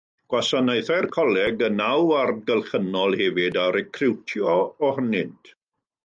[0.33, 4.55] Gwasanaethai'r Coleg y naw ward gylchynol hefyd a recriwtio
[4.89, 5.53] ohonynt.